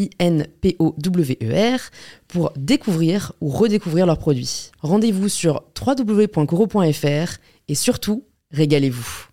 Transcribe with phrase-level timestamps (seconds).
[0.00, 1.80] I-N-P-O-W-E-R,
[2.28, 4.70] pour découvrir ou redécouvrir leurs produits.
[4.80, 9.26] Rendez-vous sur www.coro.fr et surtout, régalez-vous.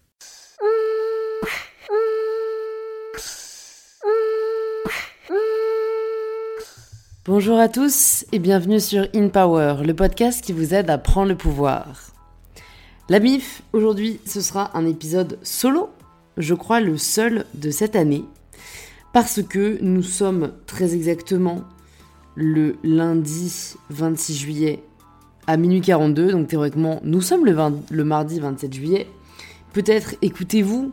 [7.25, 11.27] Bonjour à tous et bienvenue sur In Power, le podcast qui vous aide à prendre
[11.27, 12.13] le pouvoir.
[13.09, 15.89] La MIF, aujourd'hui, ce sera un épisode solo,
[16.37, 18.23] je crois le seul de cette année,
[19.13, 21.63] parce que nous sommes très exactement
[22.35, 24.83] le lundi 26 juillet
[25.47, 29.07] à minuit 42, donc théoriquement nous sommes le, mardi 27 juillet.
[29.73, 30.91] Peut-être écoutez-vous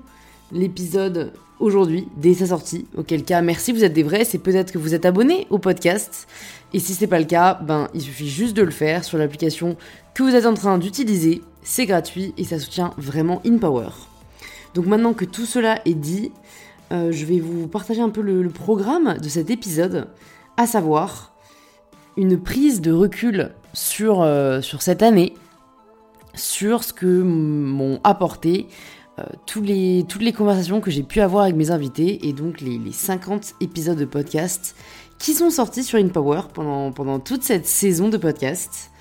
[0.53, 4.79] l'épisode aujourd'hui dès sa sortie, auquel cas merci, vous êtes des vrais, c'est peut-être que
[4.79, 6.29] vous êtes abonné au podcast.
[6.73, 9.77] Et si c'est pas le cas, ben il suffit juste de le faire sur l'application
[10.15, 13.91] que vous êtes en train d'utiliser, c'est gratuit et ça soutient vraiment InPower.
[14.75, 16.33] Donc maintenant que tout cela est dit,
[16.95, 20.06] euh, je vais vous partager un peu le, programme de cet épisode,
[20.56, 21.34] à savoir
[22.17, 25.34] une prise de recul sur, euh, sur cette année,
[26.34, 28.69] sur ce que m'ont apporté
[29.19, 32.61] euh, tous les, toutes les conversations que j'ai pu avoir avec mes invités et donc
[32.61, 34.77] les, les 50 épisodes de podcast
[35.18, 38.92] qui sont sortis sur InPower pendant, pendant toute cette saison de podcast.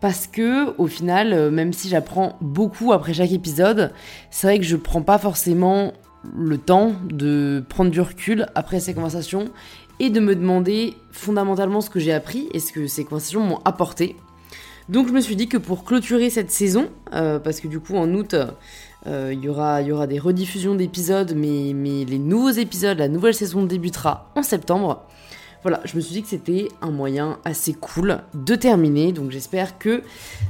[0.00, 3.92] Parce que au final, même si j'apprends beaucoup après chaque épisode,
[4.30, 5.92] c'est vrai que je prends pas forcément
[6.36, 9.46] le temps de prendre du recul après ces conversations
[10.00, 13.60] et de me demander fondamentalement ce que j'ai appris et ce que ces conversations m'ont
[13.64, 14.16] apporté.
[14.88, 17.96] Donc je me suis dit que pour clôturer cette saison, euh, parce que du coup
[17.96, 18.34] en août
[19.06, 24.30] euh, il y, aura, des rediffusions d'épisodes, mais les nouveaux épisodes, la nouvelle saison débutera
[24.34, 25.04] en septembre.
[25.62, 29.78] Voilà, je me suis dit que c'était un moyen assez cool de terminer, donc j'espère
[29.78, 30.02] que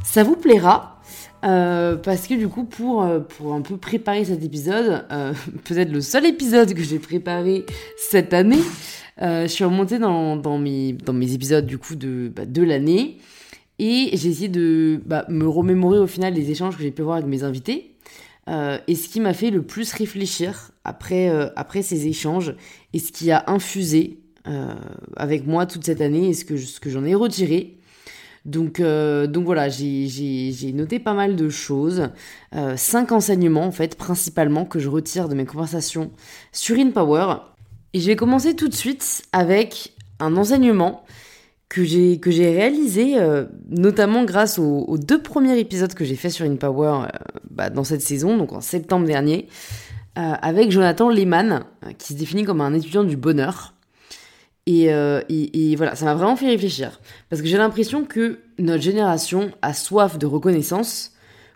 [0.05, 0.99] ça vous plaira.
[1.45, 5.33] Euh, parce que du coup, pour, euh, pour un peu préparer cet épisode, euh,
[5.65, 7.65] peut-être le seul épisode que j'ai préparé
[7.97, 8.61] cette année,
[9.21, 10.95] je suis remontée dans, mes,
[11.33, 13.19] épisodes du coup de, bah, l'année
[13.81, 17.17] et j'ai essayé de bah, me remémorer au final les échanges que j'ai pu avoir
[17.17, 17.97] avec mes invités.
[18.49, 22.55] et ce qui m'a fait le plus réfléchir après, après ces échanges
[22.93, 24.21] et ce qui a infusé
[25.17, 27.79] avec moi toute cette année et ce que, j'en ai retiré.
[28.49, 32.09] Donc, euh, voilà, j'ai noté pas mal de choses.
[32.55, 36.11] Euh, cinq enseignements, en fait, principalement, que je retire de mes conversations
[36.51, 37.37] sur InPower.
[37.93, 41.05] Et je vais commencer tout de suite avec un enseignement
[41.69, 47.09] que j'ai réalisé, euh, notamment grâce aux, deux premiers épisodes que j'ai fait sur InPower
[47.51, 49.49] bah, dans cette saison, donc en septembre dernier,
[50.17, 51.65] avec Jonathan Lehman,
[51.99, 53.75] qui se définit comme un étudiant du bonheur.
[54.69, 57.01] Euh, et, voilà, ça m'a vraiment fait réfléchir.
[57.31, 61.13] Parce que j'ai l'impression que notre génération a soif de reconnaissance,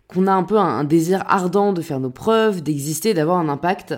[0.09, 3.95] qu'on a un peu un, désir ardent de faire nos preuves, d'exister, d'avoir un impact.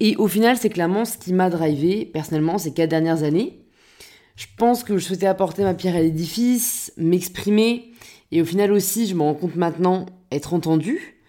[0.00, 3.64] Et au final, c'est clairement ce qui m'a drivé, personnellement, ces quatre dernières années.
[4.36, 7.92] Je pense que je souhaitais apporter ma pierre à l'édifice, m'exprimer,
[8.30, 11.20] et au final aussi, je me rends compte maintenant être entendu.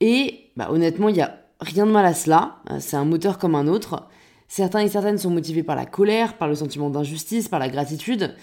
[0.00, 2.56] Et bah, honnêtement, il n'y a rien de mal à cela.
[2.80, 4.08] C'est un moteur comme un autre.
[4.56, 8.36] Certains et certaines sont motivés par la colère, par le sentiment d'injustice, par la gratitude.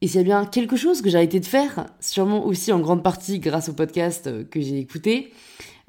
[0.00, 3.40] Et c'est bien quelque chose que j'ai arrêté de faire, sûrement aussi en grande partie
[3.40, 5.32] grâce au podcast euh, que j'ai écouté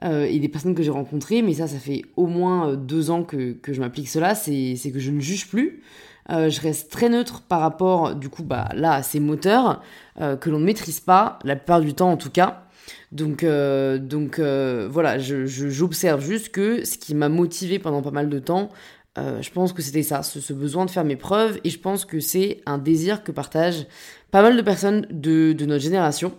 [0.04, 3.12] euh, et des personnes que j'ai rencontrées, mais ça, ça fait au moins euh, deux
[3.12, 5.84] ans que, je m'applique cela, c'est que je ne juge plus.
[6.28, 9.84] je reste très neutre par rapport, du coup, bah, là, à ces moteurs
[10.18, 12.64] que l'on ne maîtrise pas, la plupart du temps en tout cas.
[13.12, 18.70] Donc, donc voilà, j'observe juste que ce qui m'a motivé pendant pas mal de temps,
[19.18, 22.06] euh, je pense que c'était ça, ce, besoin de faire mes preuves, et je pense
[22.06, 23.88] que c'est un désir que partagent
[24.32, 26.34] pas mal de personnes de, notre génération.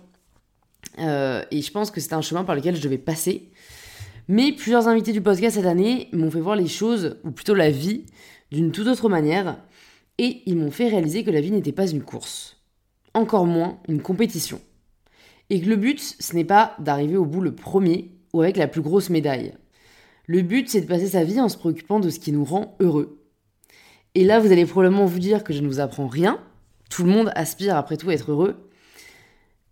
[1.01, 3.51] Euh, et je pense que c'est un chemin par lequel je devais passer.
[4.29, 7.71] Mais plusieurs invités du podcast cette année m'ont fait voir les choses, ou plutôt la
[7.71, 8.05] vie,
[8.53, 9.59] d'une toute autre manière,
[10.19, 12.59] et ils m'ont fait réaliser que la vie n'était pas une course,
[13.15, 14.61] encore moins une compétition.
[15.51, 18.69] Et que le but, ce n'est pas d'arriver au bout le premier ou avec la
[18.69, 19.55] plus grosse médaille.
[20.29, 22.77] Le but, c'est de passer sa vie en se préoccupant de ce qui nous rend
[22.81, 23.19] heureux.
[24.15, 26.39] Et là, vous allez probablement vous dire que je ne vous apprends rien.
[26.91, 28.69] Tout le monde aspire après tout à être heureux.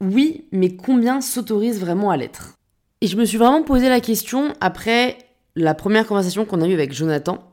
[0.00, 2.54] Oui, mais combien s'autorise vraiment à l'être?
[3.02, 5.18] Et je me suis vraiment posé la question après
[5.56, 7.52] la première conversation qu'on a eue avec Jonathan,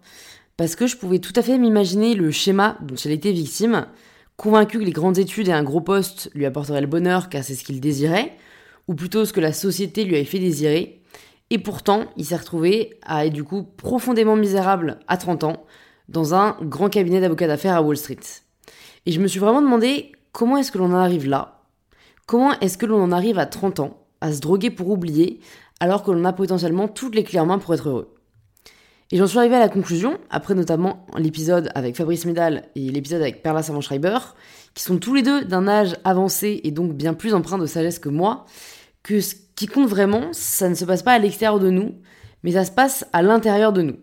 [0.55, 3.85] parce que je pouvais tout à fait m'imaginer le schéma dont il était victime,
[4.37, 7.55] convaincu que les grandes études et un gros poste lui apporteraient le bonheur car c'est
[7.55, 8.37] ce qu'il désirait,
[8.87, 11.01] ou plutôt ce que la société lui avait fait désirer,
[11.53, 15.63] et pourtant il s'est retrouvé à être du coup profondément misérable à 30 ans
[16.09, 18.17] dans un grand cabinet d'avocats d'affaires à Wall Street.
[19.05, 21.61] Et je me suis vraiment demandé comment est-ce que l'on en arrive là?
[22.25, 25.41] Comment est-ce que l'on en arrive à 30 ans à se droguer pour oublier
[25.79, 28.15] alors que l'on a potentiellement toutes les clés en main pour être heureux?
[29.11, 33.21] Et j'en suis arrivé à la conclusion, après notamment l'épisode avec Fabrice Médal et l'épisode
[33.21, 34.17] avec Perla Savant-Schreiber,
[34.73, 37.99] qui sont tous les deux d'un âge avancé et donc bien plus empreint de sagesse
[37.99, 38.45] que moi,
[39.03, 41.95] que ce qui compte vraiment, ça ne se passe pas à l'extérieur de nous,
[42.43, 43.97] mais ça se passe à l'intérieur de nous.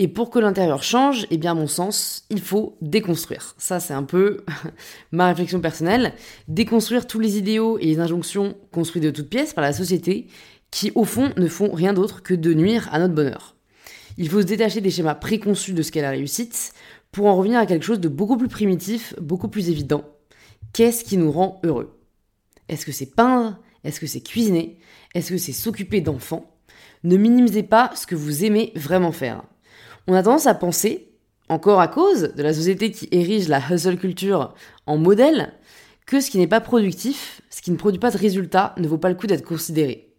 [0.00, 3.56] Et pour que l'intérieur change, eh bien, à mon sens, il faut déconstruire.
[3.58, 4.44] Ça, c'est un peu
[5.12, 6.14] ma réflexion personnelle.
[6.46, 10.28] Déconstruire tous les idéaux et les injonctions construits de toutes pièces par la société
[10.70, 13.56] qui, au fond, ne font rien d'autre que de nuire à notre bonheur.
[14.18, 16.72] Il faut se détacher des schémas préconçus de ce qu'est la réussite
[17.10, 20.04] pour en revenir à quelque chose de beaucoup plus primitif, beaucoup plus évident.
[20.72, 21.98] Qu'est-ce qui nous rend heureux?
[22.68, 23.58] Est-ce que c'est peindre?
[23.84, 24.78] Est-ce que c'est cuisiner?
[25.14, 26.54] Est-ce que c'est s'occuper d'enfants?
[27.04, 29.42] Ne minimisez pas ce que vous aimez vraiment faire.
[30.06, 31.12] On a tendance à penser,
[31.48, 34.54] encore à cause de la société qui érige la hustle culture
[34.86, 35.52] en modèle,
[36.06, 38.98] que ce qui n'est pas productif, ce qui ne produit pas de résultats, ne vaut
[38.98, 40.14] pas le coup d'être considéré.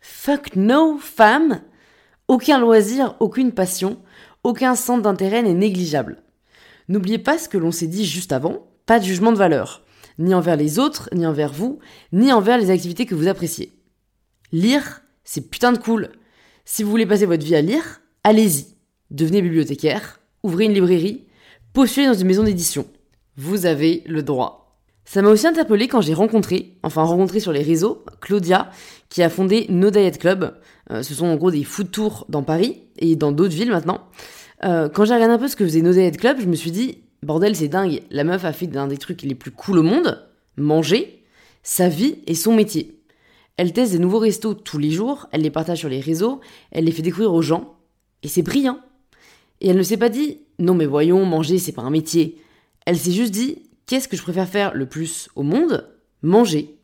[0.00, 1.62] Fuck no, femme
[2.28, 3.98] Aucun loisir, aucune passion,
[4.42, 6.22] aucun centre d'intérêt n'est négligeable.
[6.88, 9.85] N'oubliez pas ce que l'on s'est dit juste avant, pas de jugement de valeur,
[10.18, 11.78] ni envers les autres, ni envers vous,
[12.12, 13.72] ni envers les activités que vous appréciez.
[14.52, 16.10] Lire, c'est putain de cool.
[16.64, 18.66] Si vous voulez passer votre vie à lire, allez-y.
[19.10, 21.24] Devenez bibliothécaire, ouvrez une librairie,
[21.72, 22.86] postulez dans une maison d'édition.
[23.36, 24.80] Vous avez le droit.
[25.04, 28.70] Ça m'a aussi interpellé quand j'ai rencontré, enfin rencontré sur les réseaux, Claudia,
[29.08, 30.56] qui a fondé No Diet Club.
[30.90, 34.00] Euh, ce sont en gros des food tours dans Paris et dans d'autres villes maintenant.
[34.64, 36.72] Euh, quand j'ai regardé un peu ce que faisait No Diet Club, je me suis
[36.72, 38.02] dit, bordel, c'est dingue.
[38.10, 40.26] La meuf a fait d'un des trucs les plus cool au monde,
[40.56, 41.24] manger,
[41.62, 43.00] sa vie et son métier.
[43.56, 46.40] Elle teste des nouveaux restos tous les jours, elle les partage sur les réseaux,
[46.70, 47.76] elle les fait découvrir aux gens,
[48.22, 48.80] et c'est brillant.
[49.60, 52.42] Et elle ne s'est pas dit non mais voyons, manger c'est pas un métier.
[52.84, 55.88] Elle s'est juste dit qu'est-ce que je préfère faire le plus au monde?
[56.22, 56.78] Manger.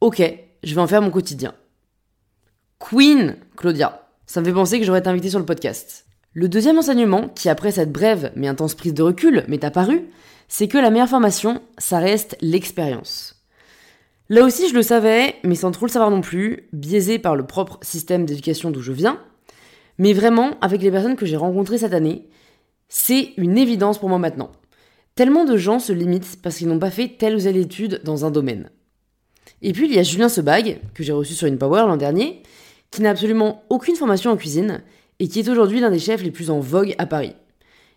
[0.00, 0.22] Ok,
[0.62, 1.54] je vais en faire mon quotidien.
[2.78, 4.08] Queen, Claudia.
[4.26, 6.06] Ça me fait penser que j'aurais été invitée sur le podcast.
[6.32, 10.02] Le deuxième enseignement, qui après cette brève mais intense prise de recul m'est apparu,
[10.46, 13.42] c'est que la meilleure formation, ça reste l'expérience.
[14.28, 17.44] Là aussi, je le savais, mais sans trop le savoir non plus, biaisé par le
[17.44, 19.20] propre système d'éducation d'où je viens,
[19.98, 22.28] mais vraiment, avec les personnes que j'ai rencontrées cette année,
[22.88, 24.52] c'est une évidence pour moi maintenant.
[25.16, 28.24] Tellement de gens se limitent parce qu'ils n'ont pas fait telle ou telle étude dans
[28.24, 28.70] un domaine.
[29.62, 32.44] Et puis il y a Julien Sebag, que j'ai reçu sur InPower l'an dernier,
[32.92, 34.80] qui n'a absolument aucune formation en cuisine
[35.20, 37.36] et qui est aujourd'hui l'un des chefs les plus en vogue à Paris.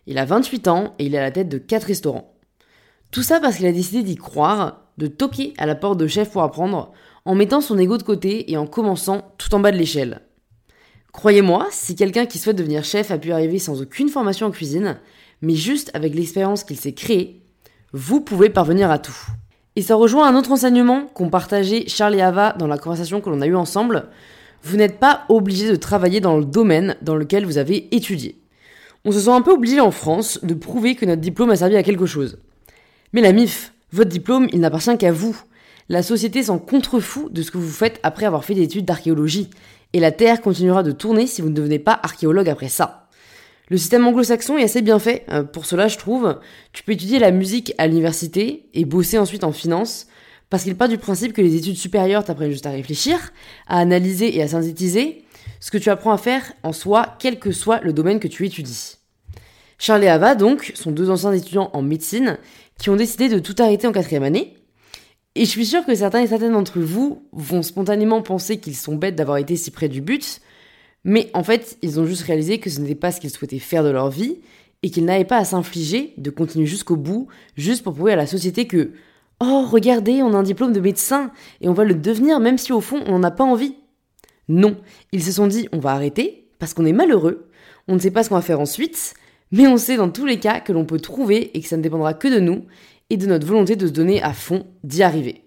[0.06, 2.34] Il a 28 ans et il est à la tête de 4 restaurants.
[3.10, 6.30] Tout ça parce qu'il a décidé d'y croire, de toquer à la porte de chef
[6.30, 6.92] pour apprendre,
[7.24, 10.20] en mettant son ego de côté et en commençant tout en bas de l'échelle.
[11.12, 14.98] Croyez-moi, si quelqu'un qui souhaite devenir chef a pu arriver sans aucune formation en cuisine,
[15.40, 17.42] mais juste avec l'expérience qu'il s'est créée,
[17.92, 19.16] vous pouvez parvenir à tout.
[19.76, 23.30] Et ça rejoint un autre enseignement qu'ont partagé Charles et Ava dans la conversation que
[23.30, 24.08] l'on a eue ensemble.
[24.64, 28.38] Vous n'êtes pas obligé de travailler dans le domaine dans lequel vous avez étudié.
[29.04, 31.76] On se sent un peu obligé en France de prouver que notre diplôme a servi
[31.76, 32.38] à quelque chose.
[33.12, 35.36] Mais la MIF, votre diplôme, il n'appartient qu'à vous.
[35.90, 39.50] La société s'en contrefout de ce que vous faites après avoir fait des études d'archéologie
[39.92, 43.08] et la Terre continuera de tourner si vous ne devenez pas archéologue après ça.
[43.68, 46.38] Le système anglo-saxon est assez bien fait, euh, pour cela je trouve.
[46.72, 50.06] Tu peux étudier la musique à l'université et bosser ensuite en finance,
[50.50, 53.32] parce qu'il part du principe que les études supérieures t'apprennent juste à réfléchir,
[53.66, 55.24] à analyser et à synthétiser
[55.60, 58.46] ce que tu apprends à faire en soi, quel que soit le domaine que tu
[58.46, 58.96] étudies.
[59.78, 62.38] Charles et Ava, donc, sont deux anciens étudiants en médecine
[62.78, 64.54] qui ont décidé de tout arrêter en quatrième année
[65.36, 68.94] et je suis sûre que certains et certaines d'entre vous vont spontanément penser qu'ils sont
[68.94, 70.40] bêtes d'avoir été si près du but,
[71.02, 73.82] mais en fait, ils ont juste réalisé que ce n'était pas ce qu'ils souhaitaient faire
[73.82, 74.38] de leur vie
[74.84, 78.28] et qu'ils n'avaient pas à s'infliger de continuer jusqu'au bout, juste pour prouver à la
[78.28, 78.92] société que
[79.40, 82.72] Oh, regardez, on a un diplôme de médecin et on va le devenir même si
[82.72, 83.74] au fond on n'en a pas envie.
[84.48, 84.76] Non,
[85.12, 87.48] ils se sont dit on va arrêter parce qu'on est malheureux,
[87.88, 89.14] on ne sait pas ce qu'on va faire ensuite,
[89.50, 91.82] mais on sait dans tous les cas que l'on peut trouver et que ça ne
[91.82, 92.64] dépendra que de nous
[93.10, 95.42] et de notre volonté de se donner à fond d'y arriver.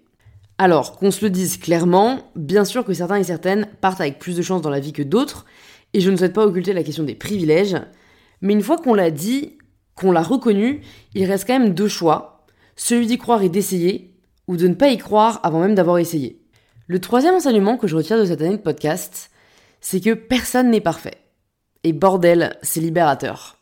[0.58, 4.36] Alors, qu'on se le dise clairement, bien sûr que certains et certaines partent avec plus
[4.36, 5.46] de chance dans la vie que d'autres,
[5.94, 7.76] et je ne souhaite pas occulter la question des privilèges,
[8.40, 9.58] mais une fois qu'on l'a dit,
[9.94, 10.82] qu'on l'a reconnu,
[11.14, 12.37] il reste quand même deux choix,
[12.78, 14.14] celui d'y croire et d'essayer,
[14.46, 16.40] ou de ne pas y croire avant même d'avoir essayé.
[16.86, 19.30] Le troisième enseignement que je retiens de cette année de podcast,
[19.82, 21.18] c'est que personne n'est parfait.
[21.84, 23.58] Et bordel, c'est libérateur.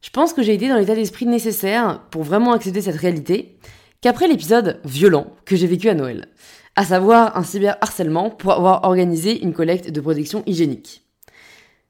[0.00, 3.58] Je pense que j'ai été dans l'état d'esprit nécessaire pour vraiment accepter cette réalité,
[4.00, 6.28] qu'après l'épisode violent que j'ai vécu à Noël,
[6.74, 11.02] à savoir un cyberharcèlement pour avoir organisé une collecte de protection hygiénique.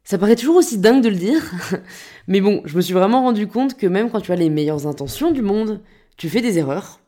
[0.03, 1.43] Ça paraît toujours aussi dingue de le dire,
[2.27, 4.87] mais bon, je me suis vraiment rendu compte que même quand tu as les meilleures
[4.87, 5.83] intentions du monde,
[6.19, 7.01] tu fais des erreurs.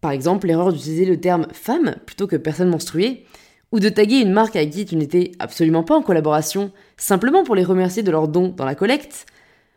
[0.00, 3.24] Par exemple, l'erreur d'utiliser le terme femme plutôt que personne menstruée,
[3.70, 7.54] ou de taguer une marque avec qui tu n'étais absolument pas en collaboration, simplement pour
[7.54, 9.26] les remercier de leur don dans la collecte.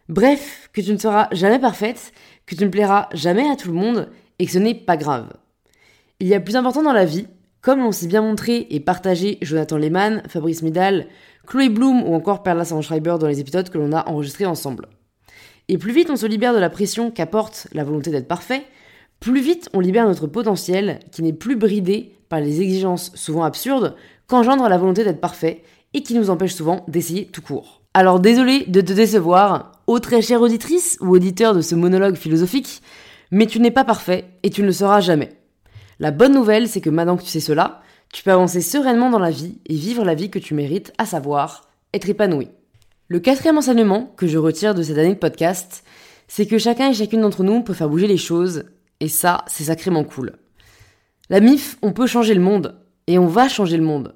[0.08, 2.14] Bref, que tu ne seras jamais parfaite,
[2.46, 4.10] que tu ne plairas jamais à tout le monde,
[4.40, 5.34] et que ce n'est pas grave.
[6.22, 7.28] Il y a plus important dans la vie,
[7.60, 11.08] comme l'ont si bien montré et partagé Jonathan Lehmann, Fabrice Midal,
[11.46, 14.88] Chloé Bloom ou encore Perla Schreiber dans les épisodes que l'on a enregistrés ensemble.
[15.70, 18.64] Et plus vite on se libère de la pression qu'apporte la volonté d'être parfait,
[19.20, 23.96] plus vite on libère notre potentiel qui n'est plus bridé par les exigences souvent absurdes
[24.28, 25.64] qu'engendre la volonté d'être parfait
[25.94, 27.82] et qui nous empêche souvent d'essayer tout court.
[27.94, 32.82] Alors désolé de te décevoir, ô très chère auditrice ou auditeur de ce monologue philosophique,
[33.32, 35.34] mais tu n'es pas parfait et tu ne le seras jamais.
[36.00, 37.82] La bonne nouvelle, c'est que maintenant que tu sais cela,
[38.14, 41.06] tu peux avancer sereinement dans la vie et vivre la vie que tu mérites, à
[41.06, 42.50] savoir être épanoui.
[43.12, 45.84] Le quatrième enseignement que je retire de cette année de podcast,
[46.30, 48.64] c'est que chacun et chacune d'entre nous peut faire bouger les choses,
[49.02, 50.38] et ça, c'est sacrément cool.
[51.30, 54.16] La MIF, on peut changer le monde, et on va changer le monde.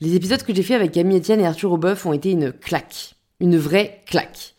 [0.00, 3.16] Les épisodes que j'ai fait avec Camille Etienne et Arthur Aubeuf ont été une claque,
[3.40, 4.54] une vraie claque.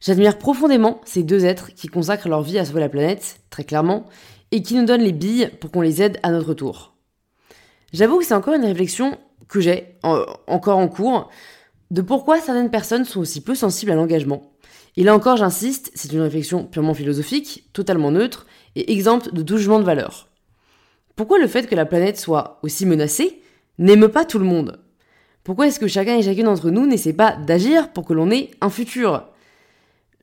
[0.00, 4.06] J'admire profondément ces deux êtres qui consacrent leur vie à sauver la planète, très clairement,
[4.52, 6.94] et qui nous donnent les billes pour qu'on les aide à notre tour.
[7.92, 9.18] J'avoue que c'est encore une réflexion
[9.48, 11.28] que j'ai, encore en cours,
[11.90, 14.52] de pourquoi certaines personnes sont aussi peu sensibles à l'engagement.
[14.96, 19.58] Et là encore, j'insiste, c'est une réflexion purement philosophique, totalement neutre et exempte de tout
[19.58, 20.28] jugement de valeur.
[21.16, 23.42] Pourquoi le fait que la planète soit aussi menacée
[23.78, 24.80] n'aime pas tout le monde?
[25.44, 28.50] Pourquoi est-ce que chacun et chacune d'entre nous n'essaie pas d'agir pour que l'on ait
[28.60, 29.28] un futur?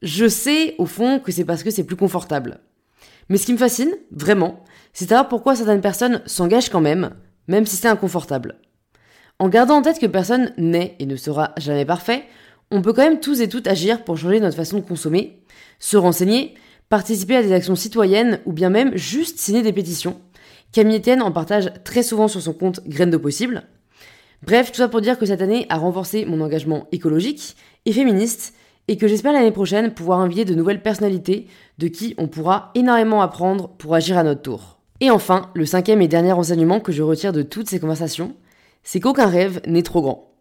[0.01, 2.59] Je sais, au fond, que c'est parce que c'est plus confortable.
[3.29, 7.15] Mais ce qui me fascine, vraiment, c'est savoir pourquoi certaines personnes s'engagent quand même,
[7.47, 8.57] même si c'est inconfortable.
[9.43, 12.23] En gardant en tête que personne n'est et ne sera jamais parfait,
[12.71, 15.41] on peut quand même tous et toutes agir pour changer notre façon de consommer,
[15.79, 16.53] se renseigner,
[16.87, 20.17] participer à des actions citoyennes ou bien même juste signer des pétitions.
[20.71, 23.63] Camille Etienne en partage très souvent sur son compte Graines de Possible.
[24.43, 28.53] Bref, tout ça pour dire que cette année a renforcé mon engagement écologique et féministe
[28.87, 31.47] et que j'espère l'année prochaine pouvoir inviter de nouvelles personnalités
[31.79, 34.79] de qui on pourra énormément apprendre pour agir à notre tour.
[35.01, 38.35] Et enfin, le cinquième et dernier enseignement que je retire de toutes ces conversations,
[38.83, 40.33] c'est qu'aucun rêve n'est trop grand.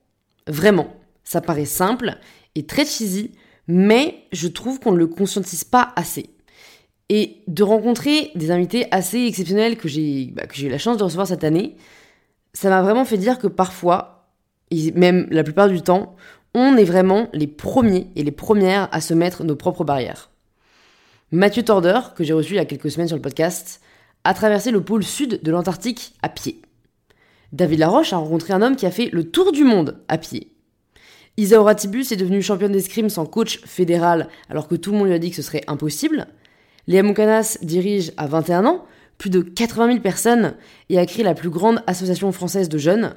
[0.47, 0.89] Vraiment,
[1.25, 2.17] ça paraît simple
[2.55, 3.33] et très cheesy,
[3.69, 6.31] mais je trouve qu'on ne le conscientise pas assez.
[7.09, 11.27] Et de rencontrer des invités assez exceptionnels que j'ai bah, eu la chance de recevoir
[11.27, 11.77] cette année,
[12.55, 14.33] ça m'a vraiment fait dire que parfois,
[14.71, 16.17] et même la plupart du temps,
[16.55, 20.31] on est vraiment les premiers et les premières à se mettre nos propres barrières.
[21.31, 23.81] Mathieu Torder, que j'ai reçu il y a quelques semaines sur le podcast,
[24.25, 26.61] a traversé le pôle sud de l'Antarctique à pied.
[27.53, 30.53] David Laroche a rencontré un homme qui a fait le tour du monde à pied.
[31.37, 35.15] Isaura Tibus est devenue championne d'escrime sans coach fédéral alors que tout le monde lui
[35.15, 36.27] a dit que ce serait impossible.
[36.87, 38.85] Léa Moukanas dirige à 21 ans
[39.19, 40.55] plus de 80 000 personnes
[40.89, 43.15] et a créé la plus grande association française de jeunes.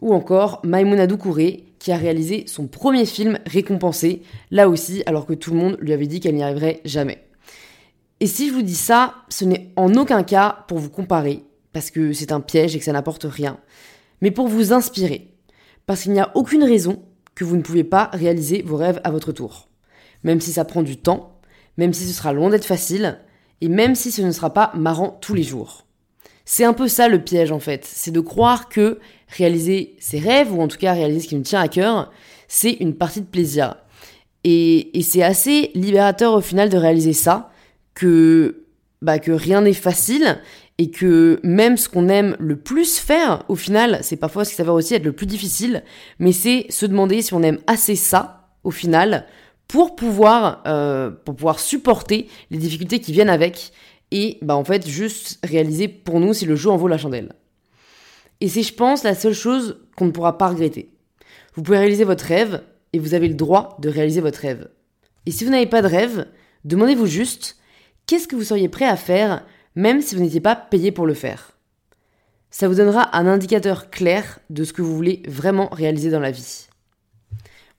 [0.00, 5.34] Ou encore Maïmouna Doucouré, qui a réalisé son premier film récompensé, là aussi alors que
[5.34, 7.24] tout le monde lui avait dit qu'elle n'y arriverait jamais.
[8.20, 11.90] Et si je vous dis ça, ce n'est en aucun cas pour vous comparer, parce
[11.90, 13.58] que c'est un piège et que ça n'apporte rien,
[14.20, 15.34] mais pour vous inspirer,
[15.86, 17.02] parce qu'il n'y a aucune raison
[17.34, 19.68] que vous ne pouvez pas réaliser vos rêves à votre tour.
[20.24, 21.40] Même si ça prend du temps,
[21.76, 23.18] même si ce sera loin d'être facile,
[23.60, 25.86] et même si ce ne sera pas marrant tous les jours.
[26.44, 28.98] C'est un peu ça le piège en fait, c'est de croire que
[29.28, 32.12] réaliser ses rêves, ou en tout cas réaliser ce qui nous tient à cœur,
[32.48, 33.76] c'est une partie de plaisir.
[34.44, 37.50] Et, c'est assez libérateur au final de réaliser ça,
[37.94, 38.64] que,
[39.02, 40.40] bah, que rien n'est facile,
[40.80, 44.56] et que même ce qu'on aime le plus faire, au final, c'est parfois ce qui
[44.56, 45.84] s'avère aussi être le plus difficile,
[46.18, 49.26] mais c'est se demander si on aime assez ça, au final,
[49.68, 53.72] pour pouvoir, euh, pour pouvoir supporter les difficultés qui viennent avec
[54.10, 57.34] et bah en fait juste réaliser pour nous si le jeu en vaut la chandelle.
[58.40, 60.94] Et c'est je pense la seule chose qu'on ne pourra pas regretter.
[61.56, 62.62] Vous pouvez réaliser votre rêve
[62.94, 64.70] et vous avez le droit de réaliser votre rêve.
[65.26, 66.26] Et si vous n'avez pas de rêve,
[66.64, 67.58] demandez-vous juste
[68.06, 71.14] qu'est-ce que vous seriez prêt à faire même si vous n'étiez pas payé pour le
[71.14, 71.52] faire.
[72.50, 76.32] Ça vous donnera un indicateur clair de ce que vous voulez vraiment réaliser dans la
[76.32, 76.66] vie.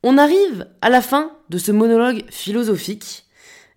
[0.03, 3.25] On arrive à la fin de ce monologue philosophique.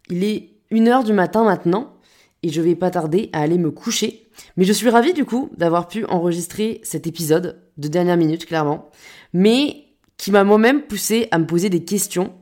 [0.08, 1.94] Il est une heure du matin maintenant
[2.42, 4.28] et je vais pas tarder à aller me coucher.
[4.56, 8.90] Mais je suis ravie du coup d'avoir pu enregistrer cet épisode de dernière minute clairement,
[9.32, 9.84] mais
[10.16, 12.32] qui m'a moi-même poussé à me poser des questions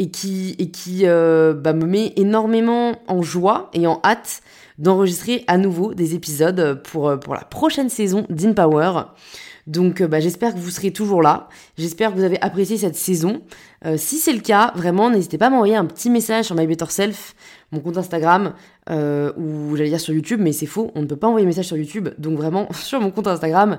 [0.00, 4.42] et qui, euh, bah, me met énormément en joie et en hâte
[4.78, 9.02] d'enregistrer à nouveau des épisodes pour, pour la prochaine saison d'InPower.
[9.70, 11.48] Donc euh, bah, j'espère que vous serez toujours là.
[11.78, 13.42] J'espère que vous avez apprécié cette saison.
[13.86, 16.66] Euh, si c'est le cas, vraiment, n'hésitez pas à m'envoyer un petit message sur My
[16.66, 17.36] Better Self,
[17.70, 18.54] mon compte Instagram,
[18.90, 21.66] euh, ou j'allais dire sur YouTube, mais c'est faux, on ne peut pas envoyer message
[21.66, 22.08] sur YouTube.
[22.18, 23.78] Donc vraiment, sur mon compte Instagram,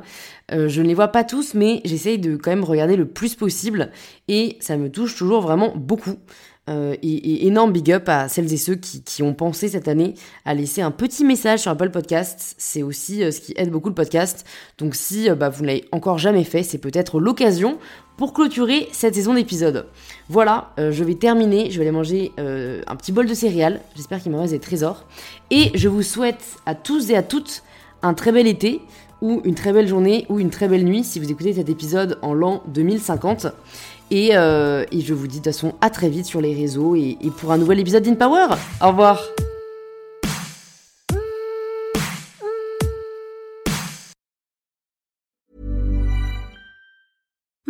[0.50, 3.92] je ne les vois pas tous, mais j'essaye de quand même regarder le plus possible.
[4.30, 6.16] Et ça me touche toujours vraiment beaucoup.
[6.70, 10.14] Euh, et, énorme big up à celles et ceux qui, ont pensé cette année
[10.46, 12.56] à laisser un petit message sur Apple Podcast.
[12.60, 14.46] C'est aussi euh, ce qui aide beaucoup le podcast.
[14.78, 17.80] Donc si euh, bah, vous ne l'avez encore jamais fait, c'est peut-être l'occasion
[18.16, 19.88] pour clôturer cette saison d'épisodes.
[20.30, 21.72] Voilà, je vais terminer.
[21.72, 23.82] Je vais aller manger un petit bol de céréales.
[23.96, 25.08] J'espère qu'il me reste des trésors.
[25.50, 27.64] Et je vous souhaite à tous et à toutes
[28.04, 28.82] un très bel été
[29.22, 32.20] ou une très belle journée ou une très belle nuit si vous écoutez cet épisode
[32.22, 33.48] en l'an 2050.
[34.14, 37.18] Euh, et, je vous dis de toute façon à très vite sur les réseaux et,
[37.22, 38.48] et pour un nouvel épisode d'InPower.
[38.82, 39.22] Au revoir